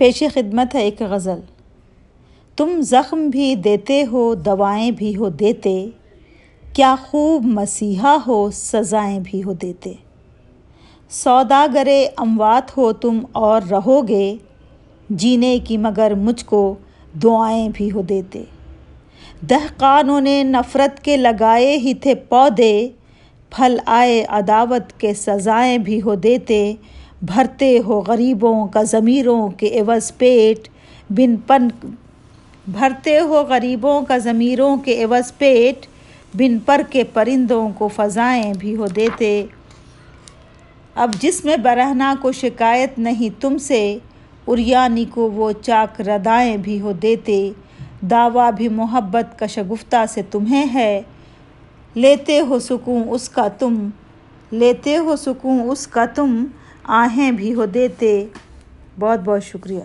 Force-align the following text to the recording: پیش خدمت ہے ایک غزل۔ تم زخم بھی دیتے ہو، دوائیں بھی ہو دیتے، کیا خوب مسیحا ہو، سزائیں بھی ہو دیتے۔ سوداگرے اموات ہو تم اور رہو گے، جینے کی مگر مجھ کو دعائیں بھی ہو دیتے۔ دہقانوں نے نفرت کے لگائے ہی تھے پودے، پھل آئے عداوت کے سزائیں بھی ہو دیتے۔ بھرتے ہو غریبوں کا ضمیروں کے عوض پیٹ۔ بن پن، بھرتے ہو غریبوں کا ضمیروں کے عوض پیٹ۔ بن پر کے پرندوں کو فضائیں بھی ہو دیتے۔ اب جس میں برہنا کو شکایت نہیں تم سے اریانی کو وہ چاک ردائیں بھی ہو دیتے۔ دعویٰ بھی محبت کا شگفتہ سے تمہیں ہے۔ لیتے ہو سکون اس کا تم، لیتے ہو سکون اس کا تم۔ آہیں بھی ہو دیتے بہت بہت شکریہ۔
پیش 0.00 0.22
خدمت 0.34 0.74
ہے 0.74 0.82
ایک 0.82 1.02
غزل۔ 1.02 1.40
تم 2.56 2.80
زخم 2.80 3.28
بھی 3.28 3.54
دیتے 3.54 4.04
ہو، 4.12 4.34
دوائیں 4.34 4.90
بھی 4.90 5.16
ہو 5.16 5.28
دیتے، 5.28 5.88
کیا 6.72 6.94
خوب 7.02 7.44
مسیحا 7.44 8.16
ہو، 8.26 8.50
سزائیں 8.50 9.20
بھی 9.24 9.42
ہو 9.42 9.52
دیتے۔ 9.52 9.92
سوداگرے 11.10 12.08
اموات 12.16 12.76
ہو 12.76 12.92
تم 12.92 13.18
اور 13.32 13.62
رہو 13.70 14.08
گے، 14.08 14.36
جینے 15.10 15.58
کی 15.64 15.76
مگر 15.76 16.14
مجھ 16.14 16.44
کو 16.44 16.74
دعائیں 17.22 17.68
بھی 17.74 17.90
ہو 17.90 18.02
دیتے۔ 18.02 18.42
دہقانوں 19.50 20.20
نے 20.20 20.42
نفرت 20.42 21.04
کے 21.04 21.16
لگائے 21.16 21.76
ہی 21.76 21.94
تھے 21.94 22.14
پودے، 22.14 22.88
پھل 23.50 23.78
آئے 23.86 24.24
عداوت 24.28 25.00
کے 25.00 25.14
سزائیں 25.14 25.78
بھی 25.78 26.02
ہو 26.02 26.14
دیتے۔ 26.14 26.74
بھرتے 27.22 27.78
ہو 27.86 28.00
غریبوں 28.00 28.66
کا 28.66 28.82
ضمیروں 28.82 29.48
کے 29.48 29.80
عوض 29.80 30.12
پیٹ۔ 30.18 30.68
بن 31.10 31.36
پن، 31.36 31.68
بھرتے 32.68 33.20
ہو 33.20 33.42
غریبوں 33.48 34.02
کا 34.02 34.18
ضمیروں 34.18 34.76
کے 34.76 35.04
عوض 35.04 35.32
پیٹ۔ 35.38 35.86
بن 36.34 36.58
پر 36.58 36.80
کے 36.90 37.04
پرندوں 37.04 37.68
کو 37.78 37.88
فضائیں 37.88 38.52
بھی 38.58 38.76
ہو 38.76 38.86
دیتے۔ 38.86 39.46
اب 40.94 41.10
جس 41.20 41.44
میں 41.44 41.56
برہنا 41.56 42.14
کو 42.22 42.32
شکایت 42.32 42.98
نہیں 42.98 43.40
تم 43.40 43.58
سے 43.58 43.98
اریانی 44.46 45.04
کو 45.10 45.30
وہ 45.30 45.52
چاک 45.62 46.00
ردائیں 46.00 46.56
بھی 46.56 46.80
ہو 46.80 46.92
دیتے۔ 46.92 47.50
دعویٰ 48.00 48.52
بھی 48.52 48.68
محبت 48.68 49.38
کا 49.38 49.46
شگفتہ 49.46 50.04
سے 50.08 50.22
تمہیں 50.30 50.66
ہے۔ 50.74 51.02
لیتے 51.94 52.40
ہو 52.40 52.58
سکون 52.58 53.02
اس 53.10 53.28
کا 53.28 53.48
تم، 53.48 53.88
لیتے 54.50 54.96
ہو 54.96 55.16
سکون 55.16 55.70
اس 55.70 55.86
کا 55.86 56.04
تم۔ 56.04 56.44
آہیں 56.84 57.30
بھی 57.32 57.54
ہو 57.54 57.66
دیتے 57.66 58.12
بہت 59.00 59.20
بہت 59.24 59.42
شکریہ۔ 59.44 59.84